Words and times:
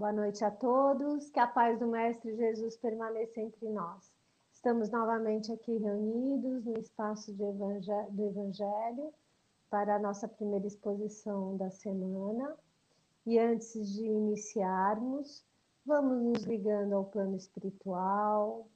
Boa 0.00 0.12
noite 0.12 0.42
a 0.42 0.50
todos, 0.50 1.28
que 1.28 1.38
a 1.38 1.46
paz 1.46 1.78
do 1.78 1.86
Mestre 1.86 2.34
Jesus 2.34 2.74
permaneça 2.78 3.38
entre 3.38 3.68
nós. 3.68 4.10
Estamos 4.50 4.88
novamente 4.88 5.52
aqui 5.52 5.76
reunidos 5.76 6.64
no 6.64 6.78
espaço 6.78 7.30
do 7.34 8.24
Evangelho 8.24 9.12
para 9.68 9.96
a 9.96 9.98
nossa 9.98 10.26
primeira 10.26 10.66
exposição 10.66 11.54
da 11.58 11.70
semana. 11.70 12.56
E 13.26 13.38
antes 13.38 13.92
de 13.92 14.06
iniciarmos, 14.06 15.44
vamos 15.84 16.22
nos 16.22 16.44
ligando 16.44 16.94
ao 16.94 17.04
plano 17.04 17.36
espiritual, 17.36 18.66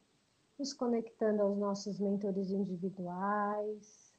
nos 0.59 0.75
conectando 0.75 1.41
aos 1.41 1.57
nossos 1.57 1.99
mentores 1.99 2.51
individuais, 2.51 4.13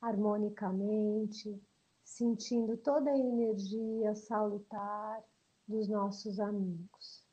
harmonicamente, 0.00 1.60
sentindo 2.04 2.76
toda 2.76 3.10
a 3.10 3.18
energia 3.18 4.14
salutar 4.14 5.24
dos 5.70 5.88
nossos 5.88 6.40
amigos. 6.40 7.24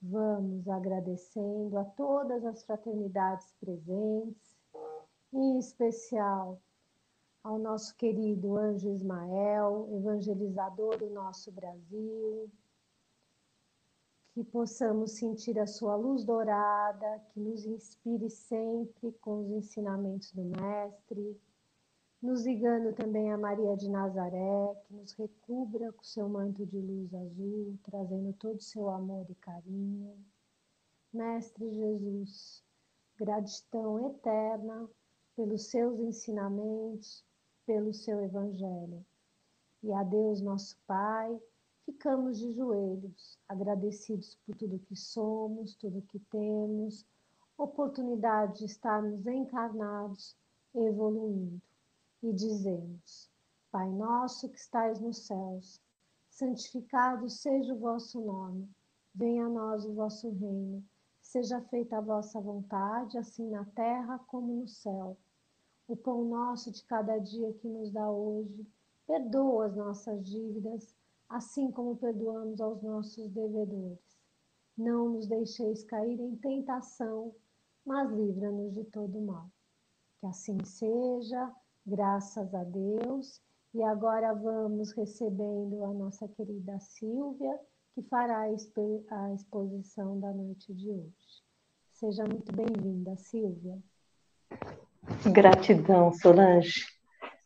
Vamos 0.00 0.68
agradecendo 0.68 1.78
a 1.78 1.84
todas 1.84 2.44
as 2.44 2.62
fraternidades 2.62 3.50
presentes, 3.58 4.56
em 5.32 5.58
especial 5.58 6.60
ao 7.42 7.58
nosso 7.58 7.96
querido 7.96 8.56
Anjo 8.56 8.90
Ismael, 8.90 9.88
evangelizador 9.90 10.98
do 10.98 11.08
nosso 11.10 11.50
Brasil, 11.50 12.50
que 14.34 14.44
possamos 14.44 15.12
sentir 15.12 15.58
a 15.58 15.66
sua 15.66 15.96
luz 15.96 16.24
dourada, 16.24 17.22
que 17.30 17.40
nos 17.40 17.64
inspire 17.64 18.28
sempre 18.28 19.12
com 19.20 19.40
os 19.40 19.50
ensinamentos 19.50 20.30
do 20.32 20.44
Mestre, 20.44 21.40
nos 22.26 22.44
ligando 22.44 22.92
também 22.92 23.32
a 23.32 23.38
Maria 23.38 23.76
de 23.76 23.88
Nazaré, 23.88 24.74
que 24.82 24.94
nos 24.94 25.12
recubra 25.12 25.92
com 25.92 26.02
seu 26.02 26.28
manto 26.28 26.66
de 26.66 26.76
luz 26.76 27.14
azul, 27.14 27.78
trazendo 27.84 28.32
todo 28.32 28.56
o 28.56 28.62
seu 28.62 28.90
amor 28.90 29.24
e 29.30 29.34
carinho. 29.36 30.12
Mestre 31.12 31.70
Jesus, 31.70 32.64
gratidão 33.16 34.08
eterna 34.08 34.90
pelos 35.36 35.66
seus 35.66 36.00
ensinamentos, 36.00 37.24
pelo 37.64 37.94
seu 37.94 38.20
evangelho. 38.20 39.06
E 39.84 39.92
a 39.92 40.02
Deus, 40.02 40.40
nosso 40.40 40.76
Pai, 40.84 41.40
ficamos 41.84 42.40
de 42.40 42.52
joelhos, 42.54 43.38
agradecidos 43.48 44.36
por 44.44 44.56
tudo 44.56 44.80
que 44.80 44.96
somos, 44.96 45.76
tudo 45.76 46.02
que 46.02 46.18
temos, 46.18 47.06
oportunidade 47.56 48.58
de 48.58 48.64
estarmos 48.64 49.24
encarnados, 49.28 50.36
evoluindo 50.74 51.62
e 52.22 52.32
dizemos: 52.32 53.30
Pai 53.70 53.90
nosso 53.90 54.48
que 54.48 54.58
estais 54.58 55.00
nos 55.00 55.26
céus, 55.26 55.80
santificado 56.30 57.28
seja 57.28 57.74
o 57.74 57.78
vosso 57.78 58.20
nome, 58.20 58.68
venha 59.14 59.46
a 59.46 59.48
nós 59.48 59.84
o 59.84 59.94
vosso 59.94 60.30
reino, 60.30 60.84
seja 61.20 61.60
feita 61.62 61.98
a 61.98 62.00
vossa 62.00 62.40
vontade, 62.40 63.18
assim 63.18 63.50
na 63.50 63.64
terra 63.64 64.18
como 64.26 64.60
no 64.60 64.68
céu. 64.68 65.16
O 65.88 65.96
pão 65.96 66.24
nosso 66.24 66.70
de 66.70 66.84
cada 66.84 67.18
dia 67.18 67.52
que 67.54 67.68
nos 67.68 67.90
dá 67.92 68.10
hoje, 68.10 68.66
perdoa 69.06 69.66
as 69.66 69.76
nossas 69.76 70.24
dívidas, 70.24 70.94
assim 71.28 71.70
como 71.70 71.96
perdoamos 71.96 72.60
aos 72.60 72.82
nossos 72.82 73.28
devedores. 73.30 74.18
Não 74.76 75.08
nos 75.10 75.26
deixeis 75.26 75.84
cair 75.84 76.20
em 76.20 76.36
tentação, 76.36 77.34
mas 77.84 78.10
livra-nos 78.10 78.74
de 78.74 78.84
todo 78.84 79.20
mal. 79.20 79.48
Que 80.20 80.26
assim 80.26 80.58
seja 80.64 81.54
Graças 81.86 82.52
a 82.52 82.64
Deus. 82.64 83.40
E 83.72 83.80
agora 83.80 84.34
vamos 84.34 84.90
recebendo 84.92 85.84
a 85.84 85.94
nossa 85.94 86.26
querida 86.26 86.80
Silvia, 86.80 87.54
que 87.94 88.02
fará 88.02 88.40
a 88.40 89.32
exposição 89.32 90.18
da 90.18 90.32
noite 90.32 90.74
de 90.74 90.90
hoje. 90.90 91.14
Seja 91.92 92.24
muito 92.24 92.52
bem-vinda, 92.52 93.16
Silvia. 93.16 93.78
Gratidão, 95.32 96.12
Solange. 96.12 96.86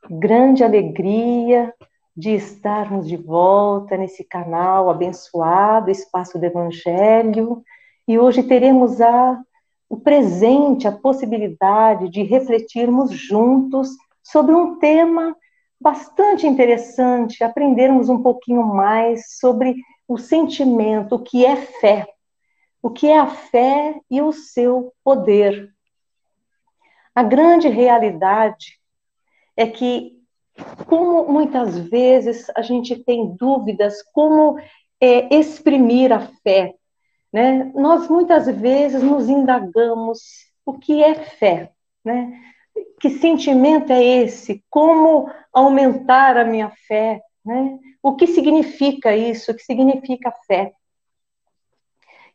Grande 0.08 0.64
alegria 0.64 1.74
de 2.16 2.30
estarmos 2.30 3.06
de 3.06 3.18
volta 3.18 3.94
nesse 3.98 4.24
canal 4.24 4.88
abençoado, 4.88 5.90
Espaço 5.90 6.38
do 6.38 6.46
Evangelho. 6.46 7.62
E 8.08 8.18
hoje 8.18 8.42
teremos 8.42 9.02
a, 9.02 9.38
o 9.86 9.98
presente, 9.98 10.88
a 10.88 10.92
possibilidade 10.92 12.08
de 12.08 12.22
refletirmos 12.22 13.10
juntos 13.10 13.90
sobre 14.30 14.54
um 14.54 14.78
tema 14.78 15.36
bastante 15.80 16.46
interessante, 16.46 17.42
aprendermos 17.42 18.08
um 18.08 18.22
pouquinho 18.22 18.62
mais 18.62 19.38
sobre 19.38 19.74
o 20.06 20.18
sentimento, 20.18 21.14
o 21.14 21.22
que 21.22 21.44
é 21.44 21.56
fé, 21.56 22.06
o 22.82 22.91
que 22.91 23.08
é 23.08 23.18
a 23.18 23.26
fé 23.26 23.98
e 24.10 24.20
o 24.20 24.32
seu 24.32 24.92
poder. 25.02 25.72
A 27.14 27.22
grande 27.22 27.68
realidade 27.68 28.78
é 29.56 29.66
que, 29.66 30.18
como 30.86 31.26
muitas 31.30 31.78
vezes 31.78 32.50
a 32.54 32.62
gente 32.62 33.02
tem 33.04 33.34
dúvidas 33.34 34.02
como 34.12 34.58
é, 35.00 35.34
exprimir 35.34 36.12
a 36.12 36.20
fé, 36.42 36.74
né? 37.32 37.70
nós 37.74 38.08
muitas 38.08 38.47
vezes 38.47 39.02
nos 39.02 39.28
indagamos 39.28 40.20
o 40.64 40.74
que 40.74 41.02
é 41.02 41.14
fé, 41.14 41.72
né? 42.04 42.41
Que 43.00 43.10
sentimento 43.10 43.92
é 43.92 44.02
esse? 44.02 44.64
Como 44.68 45.30
aumentar 45.52 46.36
a 46.36 46.44
minha 46.44 46.70
fé? 46.86 47.22
Né? 47.44 47.78
O 48.02 48.14
que 48.14 48.26
significa 48.26 49.14
isso? 49.16 49.50
O 49.50 49.54
que 49.54 49.62
significa 49.62 50.32
fé? 50.46 50.72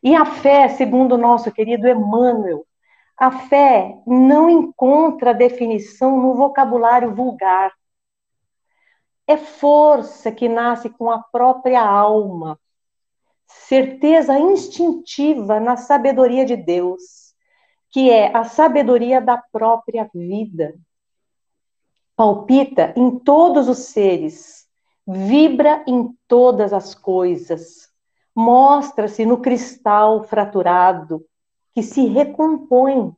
E 0.02 0.14
a 0.14 0.24
fé, 0.24 0.68
segundo 0.68 1.14
o 1.14 1.18
nosso 1.18 1.50
querido 1.50 1.88
Emmanuel, 1.88 2.66
a 3.16 3.30
fé 3.30 3.96
não 4.06 4.48
encontra 4.48 5.32
definição 5.32 6.20
no 6.20 6.34
vocabulário 6.34 7.14
vulgar. 7.14 7.72
É 9.26 9.36
força 9.36 10.30
que 10.30 10.48
nasce 10.48 10.90
com 10.90 11.10
a 11.10 11.18
própria 11.18 11.82
alma, 11.82 12.58
certeza 13.46 14.38
instintiva 14.38 15.58
na 15.58 15.76
sabedoria 15.76 16.44
de 16.44 16.56
Deus 16.56 17.25
que 17.96 18.10
é 18.10 18.36
a 18.36 18.44
sabedoria 18.44 19.22
da 19.22 19.38
própria 19.38 20.06
vida. 20.12 20.74
Palpita 22.14 22.92
em 22.94 23.18
todos 23.18 23.70
os 23.70 23.86
seres, 23.86 24.66
vibra 25.06 25.82
em 25.86 26.14
todas 26.28 26.74
as 26.74 26.94
coisas, 26.94 27.88
mostra-se 28.34 29.24
no 29.24 29.38
cristal 29.38 30.24
fraturado, 30.24 31.24
que 31.74 31.82
se 31.82 32.04
recompõe, 32.04 33.16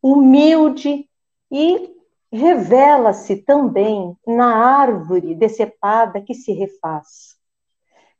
humilde 0.00 1.10
e 1.50 1.92
revela-se 2.30 3.34
também 3.38 4.16
na 4.24 4.64
árvore 4.64 5.34
decepada 5.34 6.20
que 6.20 6.34
se 6.34 6.52
refaz. 6.52 7.36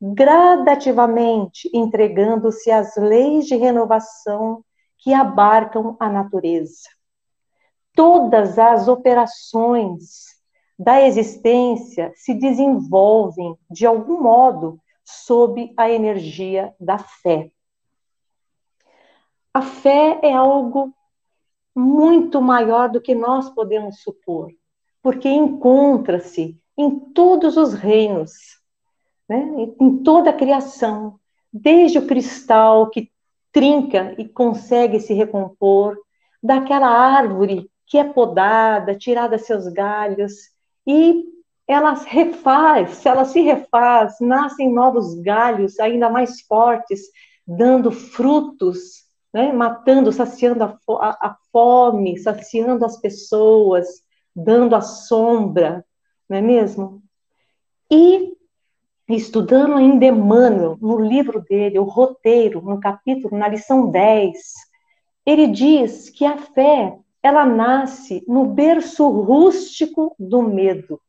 Gradativamente 0.01 1.71
entregando-se 1.73 2.69
às 2.69 2.97
leis 2.97 3.47
de 3.47 3.55
renovação 3.55 4.65
que 5.03 5.13
abarcam 5.13 5.97
a 5.99 6.09
natureza. 6.09 6.89
Todas 7.93 8.57
as 8.57 8.87
operações 8.87 10.41
da 10.79 11.03
existência 11.03 12.13
se 12.15 12.33
desenvolvem, 12.33 13.59
de 13.69 13.85
algum 13.85 14.23
modo, 14.23 14.81
sob 15.05 15.75
a 15.77 15.91
energia 15.91 16.73
da 16.79 16.99
fé. 16.99 17.51
A 19.53 19.61
fé 19.61 20.21
é 20.23 20.33
algo 20.33 20.95
muito 21.75 22.41
maior 22.41 22.89
do 22.89 23.01
que 23.01 23.15
nós 23.15 23.51
podemos 23.51 24.03
supor, 24.03 24.53
porque 25.03 25.29
encontra-se 25.29 26.57
em 26.77 26.99
todos 27.13 27.57
os 27.57 27.75
reinos, 27.75 28.33
né? 29.29 29.53
em 29.81 29.99
toda 30.03 30.31
a 30.31 30.37
criação, 30.37 31.19
desde 31.53 31.99
o 31.99 32.07
cristal 32.07 32.89
que 32.89 33.11
trinca 33.53 34.15
e 34.19 34.27
consegue 34.29 34.99
se 34.99 35.13
recompor, 35.13 35.97
daquela 36.43 36.89
árvore 36.89 37.71
que 37.87 37.99
é 37.99 38.05
podada, 38.05 38.97
tirada 38.97 39.39
seus 39.39 39.69
galhos, 39.69 40.33
e 40.87 41.25
ela 41.69 41.93
refaz, 41.93 43.05
ela 43.05 43.25
se 43.25 43.41
refaz, 43.43 44.17
nascem 44.21 44.73
novos 44.73 45.15
galhos 45.21 45.79
ainda 45.79 46.09
mais 46.09 46.41
fortes, 46.41 47.03
dando 47.47 47.91
frutos, 47.91 49.03
né, 49.33 49.53
matando, 49.53 50.13
saciando 50.13 50.65
a, 50.65 50.79
a, 50.89 51.29
a 51.29 51.37
fome, 51.53 52.19
saciando 52.19 52.85
as 52.85 53.01
pessoas, 53.01 53.87
dando 54.35 54.75
a 54.75 54.81
sombra, 54.81 55.85
não 56.29 56.39
é 56.39 56.41
mesmo? 56.41 57.03
E 57.91 58.37
estudando 59.09 59.75
ainda 59.75 60.05
Emmanuel, 60.07 60.79
no 60.81 61.01
livro 61.01 61.41
dele, 61.41 61.79
o 61.79 61.85
roteiro, 61.85 62.63
no 62.63 62.81
capítulo, 62.81 63.37
na 63.37 63.49
lição 63.49 63.91
10, 63.91 64.37
ele 65.27 65.47
diz 65.49 66.09
que 66.11 66.25
a 66.25 66.37
fé, 66.37 66.97
ela 67.23 67.45
nasce 67.45 68.25
no 68.27 68.47
berço 68.47 69.09
rústico 69.09 70.15
do 70.19 70.43
medo. 70.43 71.01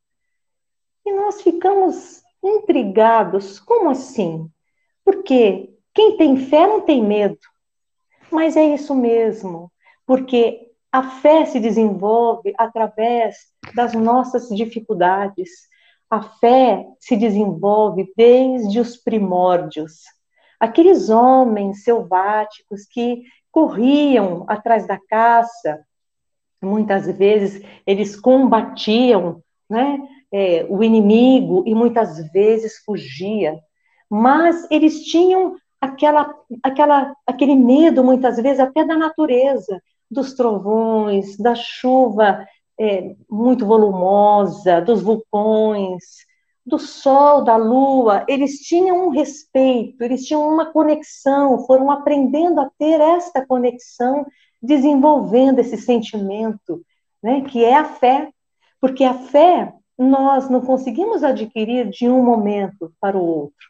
E 1.05 1.11
nós 1.11 1.41
ficamos 1.41 2.21
intrigados, 2.43 3.59
como 3.59 3.89
assim? 3.89 4.49
Porque 5.03 5.73
quem 5.93 6.17
tem 6.17 6.37
fé 6.37 6.67
não 6.67 6.81
tem 6.81 7.03
medo. 7.03 7.39
Mas 8.31 8.55
é 8.57 8.73
isso 8.73 8.95
mesmo, 8.95 9.71
porque 10.05 10.71
a 10.91 11.03
fé 11.03 11.45
se 11.45 11.59
desenvolve 11.59 12.53
através 12.57 13.35
das 13.75 13.93
nossas 13.93 14.47
dificuldades. 14.49 15.49
A 16.13 16.21
fé 16.21 16.85
se 16.99 17.17
desenvolve 17.17 18.13
desde 18.15 18.79
os 18.79 18.95
primórdios. 18.95 20.01
Aqueles 20.59 21.09
homens 21.09 21.83
selváticos 21.83 22.85
que 22.85 23.23
corriam 23.51 24.45
atrás 24.47 24.85
da 24.85 24.99
caça, 25.09 25.83
muitas 26.61 27.07
vezes 27.17 27.65
eles 27.83 28.15
combatiam 28.15 29.41
né, 29.67 30.07
é, 30.31 30.63
o 30.69 30.83
inimigo 30.83 31.63
e 31.65 31.73
muitas 31.73 32.19
vezes 32.31 32.77
fugia, 32.85 33.59
mas 34.07 34.67
eles 34.69 35.05
tinham 35.05 35.55
aquela, 35.81 36.31
aquela, 36.61 37.15
aquele 37.25 37.55
medo, 37.55 38.03
muitas 38.03 38.37
vezes, 38.37 38.59
até 38.59 38.85
da 38.85 38.95
natureza, 38.95 39.81
dos 40.11 40.35
trovões, 40.35 41.35
da 41.37 41.55
chuva 41.55 42.45
é, 42.79 43.15
muito 43.29 43.65
volumosa, 43.65 44.81
dos 44.81 45.01
vulcões, 45.01 46.03
do 46.65 46.79
sol, 46.79 47.43
da 47.43 47.55
lua, 47.55 48.23
eles 48.27 48.59
tinham 48.59 49.07
um 49.07 49.09
respeito, 49.09 50.01
eles 50.01 50.25
tinham 50.25 50.47
uma 50.47 50.71
conexão, 50.71 51.65
foram 51.65 51.91
aprendendo 51.91 52.61
a 52.61 52.69
ter 52.77 53.01
esta 53.01 53.45
conexão, 53.45 54.25
desenvolvendo 54.61 55.59
esse 55.59 55.77
sentimento, 55.77 56.81
né, 57.21 57.41
que 57.41 57.63
é 57.63 57.75
a 57.75 57.85
fé. 57.85 58.29
Porque 58.79 59.03
a 59.03 59.13
fé 59.13 59.73
nós 59.97 60.49
não 60.49 60.61
conseguimos 60.61 61.23
adquirir 61.23 61.89
de 61.89 62.07
um 62.07 62.23
momento 62.23 62.93
para 62.99 63.17
o 63.17 63.25
outro. 63.25 63.67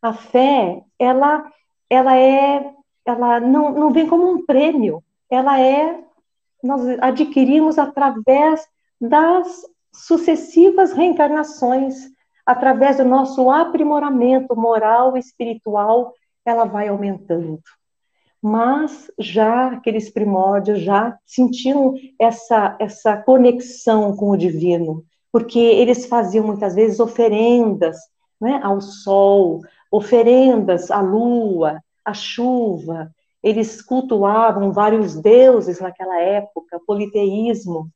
A 0.00 0.12
fé, 0.12 0.82
ela, 0.98 1.50
ela 1.88 2.16
é, 2.16 2.72
ela 3.06 3.40
não, 3.40 3.72
não 3.72 3.90
vem 3.90 4.06
como 4.06 4.30
um 4.30 4.44
prêmio, 4.44 5.02
ela 5.30 5.58
é, 5.58 5.98
nós 6.64 6.80
adquirimos 7.00 7.78
através 7.78 8.66
das 8.98 9.62
sucessivas 9.92 10.92
reencarnações, 10.92 11.94
através 12.44 12.96
do 12.96 13.04
nosso 13.04 13.50
aprimoramento 13.50 14.56
moral 14.56 15.16
e 15.16 15.20
espiritual, 15.20 16.12
ela 16.44 16.64
vai 16.64 16.88
aumentando. 16.88 17.60
Mas 18.42 19.10
já 19.18 19.68
aqueles 19.68 20.10
primórdios 20.10 20.80
já 20.80 21.16
sentiam 21.24 21.94
essa, 22.20 22.76
essa 22.80 23.16
conexão 23.16 24.16
com 24.16 24.30
o 24.30 24.36
divino, 24.36 25.04
porque 25.30 25.58
eles 25.58 26.06
faziam 26.06 26.46
muitas 26.46 26.74
vezes 26.74 26.98
oferendas 26.98 27.96
né, 28.40 28.60
ao 28.62 28.80
sol, 28.80 29.62
oferendas 29.90 30.90
à 30.90 31.00
lua, 31.00 31.80
à 32.04 32.12
chuva, 32.12 33.13
eles 33.44 33.82
cultuavam 33.82 34.72
vários 34.72 35.14
deuses 35.14 35.78
naquela 35.78 36.18
época, 36.18 36.80
politeísmo. 36.86 37.90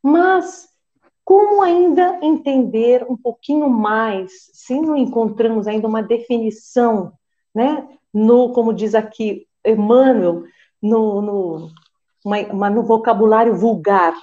Mas 0.00 0.68
como 1.24 1.60
ainda 1.62 2.20
entender 2.22 3.04
um 3.10 3.16
pouquinho 3.16 3.68
mais, 3.68 4.50
se 4.52 4.80
não 4.80 4.96
encontramos 4.96 5.66
ainda 5.66 5.88
uma 5.88 6.00
definição, 6.00 7.12
né, 7.52 7.88
no, 8.12 8.52
como 8.52 8.72
diz 8.72 8.94
aqui 8.94 9.48
Emmanuel, 9.66 10.44
no, 10.80 11.20
no, 11.20 11.70
uma, 12.24 12.70
no 12.70 12.84
vocabulário 12.84 13.56
vulgar. 13.56 14.14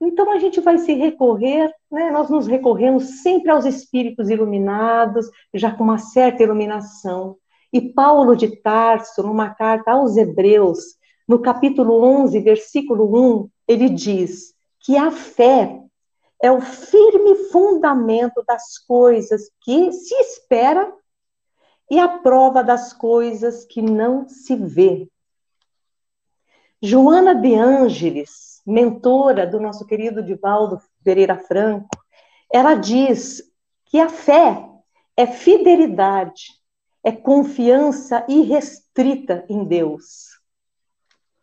Então 0.00 0.32
a 0.32 0.38
gente 0.38 0.58
vai 0.60 0.78
se 0.78 0.94
recorrer, 0.94 1.70
né, 1.90 2.10
nós 2.10 2.30
nos 2.30 2.46
recorremos 2.46 3.22
sempre 3.22 3.50
aos 3.50 3.66
espíritos 3.66 4.30
iluminados, 4.30 5.28
já 5.52 5.70
com 5.70 5.84
uma 5.84 5.98
certa 5.98 6.42
iluminação. 6.42 7.36
E 7.74 7.80
Paulo 7.80 8.36
de 8.36 8.54
Tarso, 8.54 9.20
numa 9.20 9.52
carta 9.52 9.90
aos 9.90 10.16
Hebreus, 10.16 10.96
no 11.26 11.40
capítulo 11.40 12.04
11, 12.04 12.38
versículo 12.38 13.40
1, 13.40 13.50
ele 13.66 13.88
diz 13.88 14.54
que 14.78 14.96
a 14.96 15.10
fé 15.10 15.82
é 16.40 16.52
o 16.52 16.60
firme 16.60 17.34
fundamento 17.50 18.44
das 18.46 18.78
coisas 18.78 19.50
que 19.60 19.90
se 19.90 20.14
espera 20.14 20.94
e 21.90 21.98
a 21.98 22.06
prova 22.06 22.62
das 22.62 22.92
coisas 22.92 23.64
que 23.64 23.82
não 23.82 24.28
se 24.28 24.54
vê. 24.54 25.08
Joana 26.80 27.34
de 27.34 27.56
Ângeles, 27.56 28.62
mentora 28.64 29.48
do 29.48 29.58
nosso 29.58 29.84
querido 29.84 30.22
Divaldo 30.22 30.80
Pereira 31.02 31.36
Franco, 31.36 31.88
ela 32.52 32.76
diz 32.76 33.42
que 33.86 33.98
a 33.98 34.08
fé 34.08 34.64
é 35.16 35.26
fidelidade 35.26 36.62
é 37.04 37.12
confiança 37.12 38.24
irrestrita 38.26 39.44
em 39.48 39.62
Deus. 39.62 40.40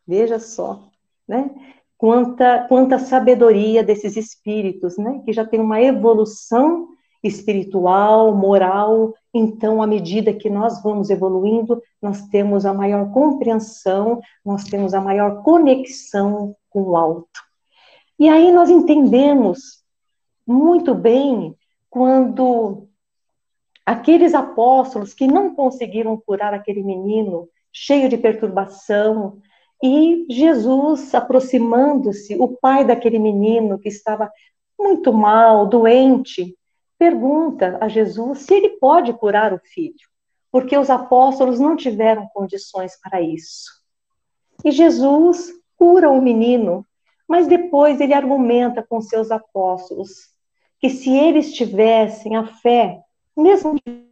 Veja 0.06 0.40
só, 0.40 0.90
né? 1.28 1.52
Quanta, 1.98 2.66
quanta 2.68 2.98
sabedoria 2.98 3.84
desses 3.84 4.18
espíritos, 4.18 4.98
né? 4.98 5.22
Que 5.24 5.32
já 5.32 5.46
tem 5.46 5.60
uma 5.60 5.80
evolução 5.80 6.90
espiritual, 7.24 8.36
moral. 8.36 9.14
Então, 9.32 9.84
à 9.84 9.88
medida 9.88 10.34
que 10.34 10.50
nós 10.50 10.82
vamos 10.82 11.12
evoluindo, 11.12 11.80
nós 12.02 12.24
temos 12.30 12.66
a 12.66 12.74
maior 12.74 13.12
compreensão, 13.12 14.20
nós 14.44 14.64
temos 14.64 14.96
a 14.96 15.00
maior 15.00 15.44
conexão 15.44 16.56
com 16.72 16.82
o 16.82 16.98
alto. 16.98 17.40
E 18.18 18.28
aí 18.28 18.52
nós 18.52 18.70
entendemos 18.70 19.84
muito 20.46 20.96
bem 20.96 21.56
quando 21.88 22.88
aqueles 23.86 24.34
apóstolos 24.34 25.14
que 25.14 25.28
não 25.28 25.56
conseguiram 25.56 26.18
curar 26.18 26.54
aquele 26.54 26.84
menino 26.84 27.50
cheio 27.72 28.10
de 28.10 28.18
perturbação, 28.18 29.40
e 29.84 30.26
Jesus 30.30 31.14
aproximando-se, 31.16 32.36
o 32.36 32.50
pai 32.50 32.86
daquele 32.86 33.18
menino 33.18 33.80
que 33.80 33.90
estava 33.90 34.32
muito 34.80 35.12
mal, 35.12 35.68
doente, 35.68 36.56
pergunta 37.00 37.78
a 37.82 37.88
Jesus 37.88 38.40
se 38.40 38.54
ele 38.54 38.70
pode 38.78 39.12
curar 39.14 39.54
o 39.54 39.60
filho, 39.60 40.08
porque 40.52 40.78
os 40.78 40.90
apóstolos 40.90 41.60
não 41.60 41.76
tiveram 41.76 42.28
condições 42.34 42.94
para 43.02 43.22
isso. 43.22 43.72
E 44.64 44.72
Jesus 44.72 45.52
cura 45.76 46.12
o 46.12 46.22
menino, 46.22 46.86
mas 47.28 47.48
depois 47.48 48.00
ele 48.00 48.14
argumenta 48.14 48.86
com 48.88 49.02
seus 49.02 49.32
apóstolos 49.32 50.30
que 50.80 50.90
se 50.90 51.12
eles 51.12 51.54
tivessem 51.54 52.36
a 52.36 52.46
fé 52.46 53.02
mesmo 53.36 53.76
de 53.76 54.12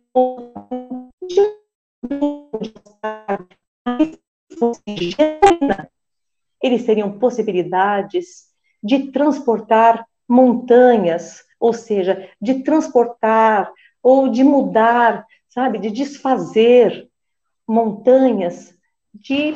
eles 6.61 6.85
teriam 6.85 7.17
possibilidades 7.17 8.49
de 8.83 9.11
transportar 9.11 10.05
montanhas, 10.27 11.43
ou 11.59 11.73
seja, 11.73 12.29
de 12.41 12.63
transportar 12.63 13.71
ou 14.01 14.29
de 14.29 14.43
mudar, 14.43 15.25
sabe, 15.49 15.79
de 15.79 15.89
desfazer 15.89 17.09
montanhas 17.67 18.73
de 19.13 19.55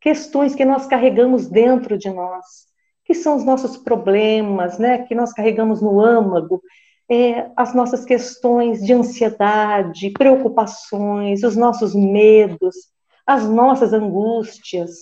questões 0.00 0.54
que 0.54 0.64
nós 0.64 0.86
carregamos 0.86 1.48
dentro 1.48 1.96
de 1.96 2.10
nós, 2.10 2.66
que 3.04 3.14
são 3.14 3.36
os 3.36 3.44
nossos 3.44 3.76
problemas, 3.76 4.78
né, 4.78 5.06
que 5.06 5.14
nós 5.14 5.32
carregamos 5.32 5.80
no 5.80 6.00
âmago, 6.00 6.62
é, 7.10 7.50
as 7.56 7.74
nossas 7.74 8.04
questões 8.04 8.82
de 8.82 8.92
ansiedade, 8.92 10.10
preocupações, 10.10 11.42
os 11.42 11.56
nossos 11.56 11.94
medos, 11.94 12.74
as 13.26 13.48
nossas 13.48 13.92
angústias, 13.92 15.00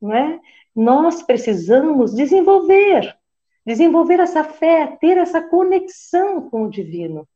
não 0.00 0.14
é? 0.14 0.40
Nós 0.74 1.22
precisamos 1.22 2.14
desenvolver, 2.14 3.16
desenvolver 3.64 4.20
essa 4.20 4.44
fé, 4.44 4.96
ter 5.00 5.16
essa 5.16 5.40
conexão 5.40 6.50
com 6.50 6.64
o 6.64 6.70
divino. 6.70 7.26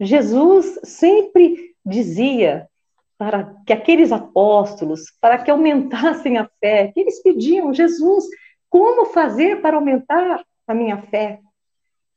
Jesus 0.00 0.80
sempre 0.82 1.74
dizia 1.84 2.68
para 3.16 3.54
que 3.64 3.72
aqueles 3.72 4.10
apóstolos, 4.10 5.04
para 5.20 5.38
que 5.38 5.50
aumentassem 5.50 6.38
a 6.38 6.50
fé, 6.58 6.90
que 6.92 7.00
eles 7.00 7.22
pediam, 7.22 7.72
Jesus, 7.72 8.24
como 8.68 9.06
fazer 9.06 9.60
para 9.62 9.76
aumentar 9.76 10.44
a 10.66 10.74
minha 10.74 11.00
fé? 11.02 11.38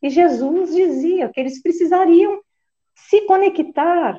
E 0.06 0.10
Jesus 0.12 0.76
dizia 0.76 1.30
que 1.30 1.40
eles 1.40 1.60
precisariam 1.64 2.40
se 2.94 3.22
conectar, 3.22 4.16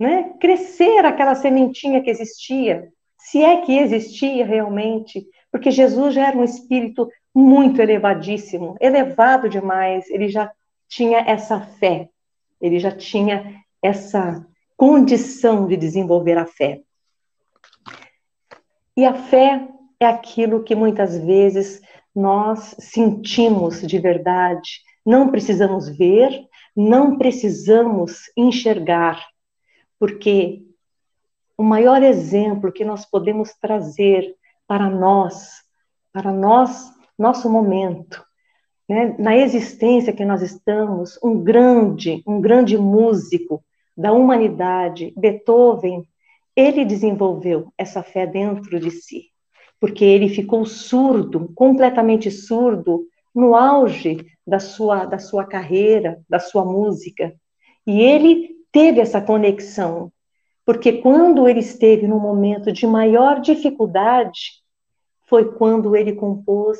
né? 0.00 0.32
crescer 0.40 1.04
aquela 1.04 1.34
sementinha 1.34 2.02
que 2.02 2.08
existia, 2.08 2.90
se 3.18 3.42
é 3.42 3.60
que 3.60 3.76
existia 3.76 4.46
realmente, 4.46 5.26
porque 5.52 5.70
Jesus 5.70 6.14
já 6.14 6.28
era 6.28 6.38
um 6.38 6.42
espírito 6.42 7.06
muito 7.34 7.82
elevadíssimo, 7.82 8.78
elevado 8.80 9.46
demais, 9.46 10.08
ele 10.08 10.26
já 10.30 10.50
tinha 10.88 11.18
essa 11.18 11.60
fé, 11.60 12.08
ele 12.58 12.78
já 12.78 12.90
tinha 12.90 13.62
essa 13.82 14.42
condição 14.74 15.66
de 15.66 15.76
desenvolver 15.76 16.38
a 16.38 16.46
fé. 16.46 16.80
E 18.96 19.04
a 19.04 19.12
fé 19.12 19.68
é 20.00 20.06
aquilo 20.06 20.64
que 20.64 20.74
muitas 20.74 21.14
vezes 21.18 21.82
nós 22.14 22.74
sentimos 22.78 23.82
de 23.82 23.98
verdade, 23.98 24.85
não 25.06 25.30
precisamos 25.30 25.88
ver, 25.88 26.48
não 26.76 27.16
precisamos 27.16 28.22
enxergar, 28.36 29.24
porque 30.00 30.64
o 31.56 31.62
maior 31.62 32.02
exemplo 32.02 32.72
que 32.72 32.84
nós 32.84 33.06
podemos 33.06 33.52
trazer 33.60 34.34
para 34.66 34.90
nós, 34.90 35.62
para 36.12 36.32
nós, 36.32 36.90
nosso 37.16 37.48
momento, 37.48 38.22
né, 38.88 39.14
na 39.18 39.36
existência 39.36 40.12
que 40.12 40.24
nós 40.24 40.42
estamos, 40.42 41.18
um 41.22 41.42
grande, 41.42 42.22
um 42.26 42.40
grande 42.40 42.76
músico 42.76 43.64
da 43.96 44.12
humanidade, 44.12 45.14
Beethoven, 45.16 46.06
ele 46.54 46.84
desenvolveu 46.84 47.72
essa 47.78 48.02
fé 48.02 48.26
dentro 48.26 48.78
de 48.80 48.90
si, 48.90 49.26
porque 49.80 50.04
ele 50.04 50.28
ficou 50.28 50.66
surdo, 50.66 51.50
completamente 51.54 52.30
surdo, 52.30 53.06
no 53.34 53.54
auge 53.54 54.35
da 54.46 54.58
sua, 54.58 55.04
da 55.04 55.18
sua 55.18 55.44
carreira, 55.44 56.22
da 56.28 56.38
sua 56.38 56.64
música. 56.64 57.34
E 57.86 58.00
ele 58.00 58.56
teve 58.70 59.00
essa 59.00 59.20
conexão, 59.20 60.12
porque 60.64 61.00
quando 61.00 61.48
ele 61.48 61.60
esteve 61.60 62.06
no 62.06 62.20
momento 62.20 62.72
de 62.72 62.86
maior 62.86 63.40
dificuldade, 63.40 64.62
foi 65.28 65.52
quando 65.52 65.96
ele 65.96 66.12
compôs 66.12 66.78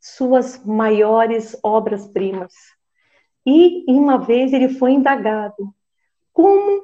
suas 0.00 0.64
maiores 0.64 1.56
obras-primas. 1.62 2.52
E 3.46 3.84
uma 3.88 4.18
vez 4.18 4.52
ele 4.52 4.68
foi 4.68 4.92
indagado 4.92 5.74
como 6.32 6.82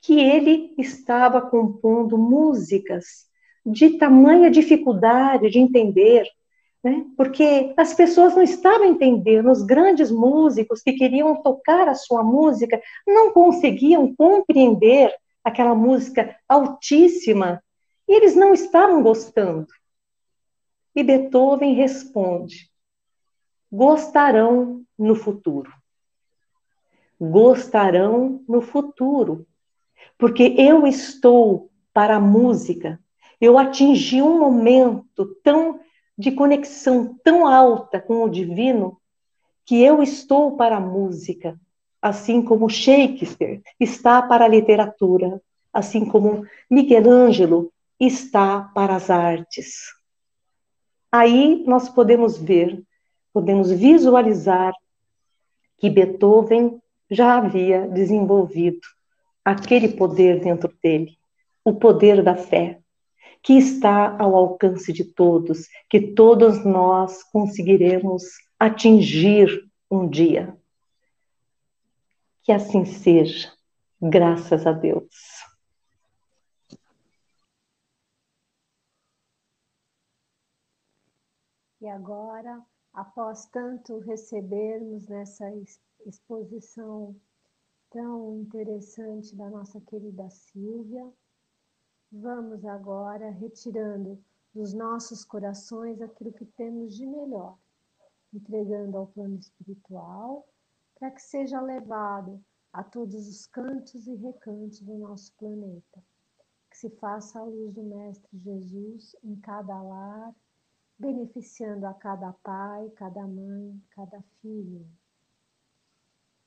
que 0.00 0.20
ele 0.20 0.74
estava 0.78 1.40
compondo 1.40 2.16
músicas 2.16 3.26
de 3.64 3.98
tamanha 3.98 4.50
dificuldade 4.50 5.50
de 5.50 5.58
entender, 5.58 6.28
né? 6.86 7.04
porque 7.16 7.74
as 7.76 7.92
pessoas 7.94 8.36
não 8.36 8.44
estavam 8.44 8.84
entendendo, 8.86 9.50
os 9.50 9.64
grandes 9.64 10.08
músicos 10.08 10.82
que 10.82 10.92
queriam 10.92 11.42
tocar 11.42 11.88
a 11.88 11.96
sua 11.96 12.22
música 12.22 12.80
não 13.04 13.32
conseguiam 13.32 14.14
compreender 14.14 15.12
aquela 15.42 15.74
música 15.74 16.36
altíssima 16.48 17.60
e 18.06 18.14
eles 18.14 18.36
não 18.36 18.54
estavam 18.54 19.02
gostando. 19.02 19.66
E 20.94 21.02
Beethoven 21.02 21.74
responde: 21.74 22.70
gostarão 23.70 24.84
no 24.96 25.16
futuro. 25.16 25.72
Gostarão 27.20 28.44
no 28.48 28.62
futuro. 28.62 29.44
Porque 30.16 30.54
eu 30.56 30.86
estou 30.86 31.68
para 31.92 32.14
a 32.14 32.20
música. 32.20 33.00
Eu 33.40 33.58
atingi 33.58 34.22
um 34.22 34.38
momento 34.38 35.34
tão 35.42 35.80
de 36.16 36.32
conexão 36.32 37.18
tão 37.22 37.46
alta 37.46 38.00
com 38.00 38.24
o 38.24 38.28
divino 38.28 38.98
que 39.64 39.82
eu 39.82 40.02
estou 40.02 40.56
para 40.56 40.76
a 40.76 40.80
música, 40.80 41.58
assim 42.00 42.40
como 42.40 42.70
Shakespeare 42.70 43.62
está 43.78 44.22
para 44.22 44.44
a 44.44 44.48
literatura, 44.48 45.42
assim 45.72 46.04
como 46.04 46.46
Miguel 46.70 47.10
Ângelo 47.10 47.72
está 47.98 48.70
para 48.74 48.96
as 48.96 49.10
artes. 49.10 49.94
Aí 51.10 51.64
nós 51.66 51.88
podemos 51.88 52.38
ver, 52.38 52.82
podemos 53.32 53.70
visualizar 53.70 54.72
que 55.78 55.90
Beethoven 55.90 56.80
já 57.10 57.36
havia 57.36 57.86
desenvolvido 57.88 58.80
aquele 59.44 59.88
poder 59.88 60.40
dentro 60.40 60.72
dele, 60.82 61.16
o 61.64 61.74
poder 61.74 62.22
da 62.22 62.36
fé, 62.36 62.80
que 63.46 63.56
está 63.56 64.20
ao 64.20 64.34
alcance 64.34 64.92
de 64.92 65.04
todos, 65.04 65.68
que 65.88 66.14
todos 66.14 66.64
nós 66.64 67.22
conseguiremos 67.22 68.24
atingir 68.58 69.70
um 69.88 70.08
dia. 70.08 70.60
Que 72.42 72.50
assim 72.50 72.84
seja, 72.84 73.52
graças 74.02 74.66
a 74.66 74.72
Deus. 74.72 75.14
E 81.80 81.86
agora, 81.86 82.60
após 82.92 83.46
tanto 83.46 84.00
recebermos 84.00 85.06
nessa 85.06 85.44
exposição 86.04 87.14
tão 87.92 88.40
interessante 88.40 89.36
da 89.36 89.48
nossa 89.48 89.80
querida 89.82 90.28
Silvia, 90.30 91.08
vamos 92.10 92.64
agora 92.64 93.30
retirando 93.30 94.22
dos 94.54 94.72
nossos 94.72 95.24
corações 95.24 96.00
aquilo 96.00 96.32
que 96.32 96.44
temos 96.44 96.94
de 96.94 97.06
melhor, 97.06 97.58
entregando 98.32 98.96
ao 98.96 99.06
plano 99.08 99.36
espiritual, 99.36 100.46
para 100.98 101.10
que 101.10 101.20
seja 101.20 101.60
levado 101.60 102.42
a 102.72 102.82
todos 102.82 103.28
os 103.28 103.46
cantos 103.46 104.06
e 104.06 104.14
recantos 104.14 104.80
do 104.80 104.98
nosso 104.98 105.32
planeta. 105.34 106.02
Que 106.70 106.76
se 106.78 106.90
faça 106.90 107.38
a 107.38 107.44
luz 107.44 107.72
do 107.74 107.82
Mestre 107.82 108.38
Jesus 108.38 109.14
em 109.22 109.36
cada 109.36 109.80
lar 109.80 110.34
beneficiando 110.98 111.86
a 111.86 111.94
cada 111.94 112.32
pai, 112.42 112.90
cada 112.96 113.26
mãe, 113.26 113.82
cada 113.90 114.22
filho. 114.40 114.86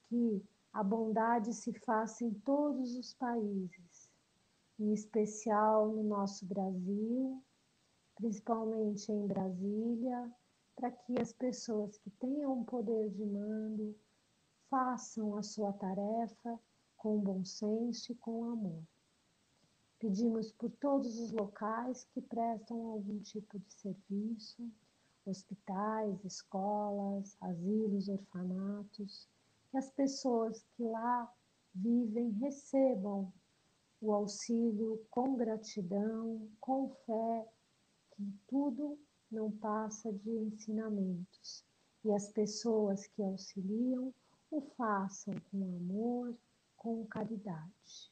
Que 0.08 0.44
a 0.74 0.84
bondade 0.84 1.54
se 1.54 1.74
faça 1.80 2.24
em 2.24 2.34
todos 2.34 2.96
os 2.96 3.14
países, 3.14 3.89
em 4.80 4.94
especial 4.94 5.90
no 5.90 6.04
nosso 6.04 6.46
Brasil, 6.46 7.44
principalmente 8.16 9.12
em 9.12 9.28
Brasília, 9.28 10.32
para 10.76 10.92
que 10.92 11.20
as 11.20 11.34
pessoas 11.34 11.98
que 11.98 12.10
tenham 12.12 12.64
poder 12.64 13.10
de 13.10 13.26
mando 13.26 13.94
façam 14.70 15.36
a 15.36 15.44
sua 15.44 15.74
tarefa 15.74 16.60
com 16.96 17.20
bom 17.20 17.44
senso 17.44 18.12
e 18.14 18.16
com 18.16 18.46
amor. 18.46 18.84
Pedimos 20.00 20.54
por 20.54 20.72
todos 20.80 21.20
os 21.20 21.32
locais 21.34 22.06
que 22.14 22.22
prestam 22.22 22.88
algum 22.88 23.20
tipo 23.20 23.60
de 23.60 23.74
serviço, 23.74 24.72
hospitais, 25.26 26.24
escolas, 26.24 27.36
asilos, 27.42 28.08
orfanatos, 28.08 29.28
que 29.70 29.78
as 29.78 29.90
pessoas 29.92 30.66
que 30.76 30.84
lá 30.84 31.30
vivem 31.76 32.32
recebam 32.32 33.32
o 34.02 34.14
auxílio 34.14 35.06
com 35.10 35.36
gratidão, 35.36 36.50
com 36.60 36.90
fé, 37.06 37.48
que 38.12 38.24
tudo 38.48 38.98
não 39.32 39.52
passa 39.52 40.12
de 40.12 40.30
ensinamentos. 40.30 41.64
E 42.04 42.12
as 42.14 42.32
pessoas 42.32 43.08
que 43.08 43.22
auxiliam 43.22 44.14
o 44.52 44.62
façam 44.78 45.36
com 45.52 45.64
amor, 45.78 46.36
com 46.78 47.06
caridade. 47.08 48.12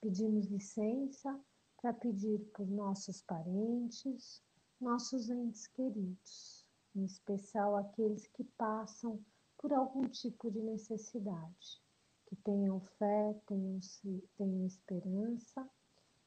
Pedimos 0.00 0.46
licença 0.46 1.40
para 1.80 1.94
pedir 1.94 2.38
por 2.54 2.66
nossos 2.68 3.22
parentes, 3.22 4.42
nossos 4.80 5.30
entes 5.30 5.66
queridos, 5.68 6.66
em 6.94 7.04
especial 7.04 7.76
aqueles 7.76 8.26
que 8.28 8.44
passam 8.56 9.18
por 9.58 9.72
algum 9.72 10.02
tipo 10.02 10.50
de 10.50 10.60
necessidade, 10.62 11.82
que 12.34 12.42
tenham 12.42 12.80
fé, 12.98 13.34
tenham, 13.46 13.78
tenham 14.36 14.66
esperança, 14.66 15.62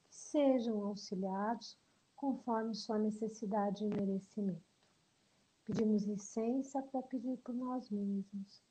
que 0.08 0.16
sejam 0.16 0.86
auxiliados 0.86 1.78
conforme 2.16 2.74
sua 2.74 2.98
necessidade 2.98 3.84
e 3.84 3.90
merecimento. 3.90 4.64
Pedimos 5.66 6.06
licença 6.06 6.82
para 6.82 7.04
pedir 7.04 7.38
por 7.40 7.54
nós 7.54 7.90
mesmos, 7.90 8.64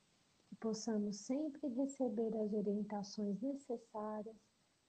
que 0.47 0.55
possamos 0.55 1.17
sempre 1.17 1.67
receber 1.69 2.35
as 2.37 2.53
orientações 2.53 3.39
necessárias 3.39 4.35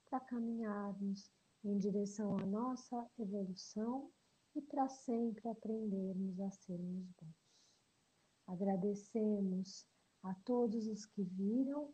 para 0.08 0.20
caminharmos 0.20 1.30
em 1.64 1.76
direção 1.78 2.38
à 2.38 2.46
nossa 2.46 3.06
evolução 3.18 4.10
e 4.54 4.62
para 4.62 4.88
sempre 4.88 5.46
aprendermos 5.50 6.40
a 6.40 6.50
sermos 6.50 7.04
bons. 7.20 7.36
Agradecemos 8.46 9.86
a 10.22 10.34
todos 10.46 10.86
os 10.86 11.04
que 11.04 11.22
viram 11.22 11.92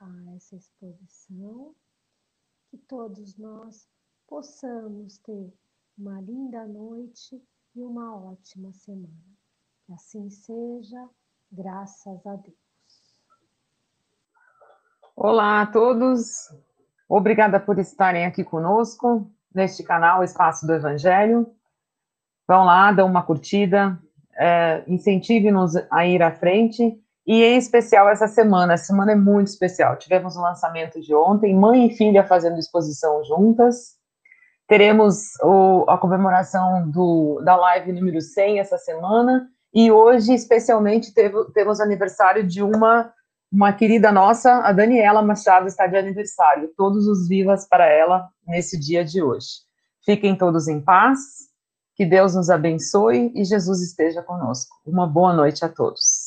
a, 0.00 0.04
a 0.04 0.34
essa 0.36 0.56
exposição, 0.56 1.74
que 2.70 2.78
todos 2.78 3.36
nós 3.36 3.88
possamos 4.26 5.18
ter 5.18 5.52
uma 5.98 6.20
linda 6.20 6.66
noite 6.66 7.42
e 7.74 7.82
uma 7.82 8.14
ótima 8.14 8.72
semana. 8.72 9.36
Que 9.84 9.92
assim 9.92 10.30
seja, 10.30 11.08
graças 11.50 12.26
a 12.26 12.36
Deus. 12.36 12.56
Olá 15.16 15.62
a 15.62 15.66
todos, 15.66 16.48
Obrigada 17.10 17.58
por 17.58 17.76
estarem 17.80 18.24
aqui 18.24 18.44
conosco 18.44 19.28
neste 19.52 19.82
canal 19.82 20.22
Espaço 20.22 20.64
do 20.64 20.72
Evangelho. 20.72 21.44
Vão 22.46 22.62
lá, 22.62 22.92
dão 22.92 23.08
uma 23.08 23.24
curtida, 23.24 23.98
é, 24.36 24.84
incentive-nos 24.86 25.74
a 25.90 26.06
ir 26.06 26.22
à 26.22 26.30
frente. 26.30 26.99
E 27.26 27.42
em 27.42 27.56
especial 27.56 28.08
essa 28.08 28.26
semana, 28.26 28.74
essa 28.74 28.86
semana 28.86 29.12
é 29.12 29.16
muito 29.16 29.48
especial. 29.48 29.96
Tivemos 29.96 30.36
o 30.36 30.40
lançamento 30.40 31.00
de 31.00 31.14
ontem, 31.14 31.54
mãe 31.54 31.86
e 31.86 31.96
filha 31.96 32.26
fazendo 32.26 32.58
exposição 32.58 33.22
juntas. 33.24 33.96
Teremos 34.66 35.32
o, 35.42 35.84
a 35.88 35.98
comemoração 35.98 36.88
do, 36.90 37.40
da 37.44 37.56
live 37.56 37.92
número 37.92 38.20
100 38.20 38.60
essa 38.60 38.78
semana. 38.78 39.48
E 39.72 39.90
hoje, 39.92 40.32
especialmente, 40.32 41.12
teve, 41.14 41.44
temos 41.52 41.80
aniversário 41.80 42.46
de 42.46 42.62
uma 42.62 43.12
uma 43.52 43.72
querida 43.72 44.12
nossa, 44.12 44.60
a 44.60 44.72
Daniela 44.72 45.22
Machado, 45.22 45.66
está 45.66 45.86
de 45.86 45.96
aniversário. 45.96 46.70
Todos 46.76 47.08
os 47.08 47.26
vivas 47.26 47.66
para 47.66 47.84
ela 47.84 48.28
nesse 48.46 48.78
dia 48.78 49.04
de 49.04 49.20
hoje. 49.20 49.48
Fiquem 50.04 50.36
todos 50.36 50.68
em 50.68 50.80
paz, 50.80 51.18
que 51.96 52.06
Deus 52.06 52.34
nos 52.34 52.48
abençoe 52.48 53.32
e 53.34 53.44
Jesus 53.44 53.82
esteja 53.82 54.22
conosco. 54.22 54.76
Uma 54.86 55.06
boa 55.06 55.34
noite 55.34 55.64
a 55.64 55.68
todos. 55.68 56.19